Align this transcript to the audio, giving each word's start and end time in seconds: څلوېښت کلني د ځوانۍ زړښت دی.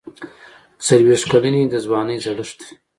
څلوېښت 0.85 1.25
کلني 1.31 1.61
د 1.69 1.73
ځوانۍ 1.85 2.17
زړښت 2.25 2.57
دی. 2.61 2.73